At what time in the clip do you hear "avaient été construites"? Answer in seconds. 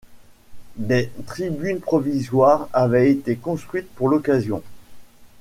2.73-3.87